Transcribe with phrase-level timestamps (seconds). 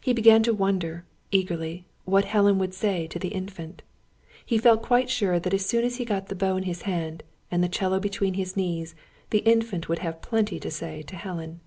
[0.00, 3.82] He began to wonder, eagerly, what Helen would say to the Infant.
[4.44, 7.24] He felt quite sure that as soon as he got the bow in his hand,
[7.50, 8.94] and the 'cello between his knees,
[9.30, 11.58] the Infant would have plenty to say to Helen.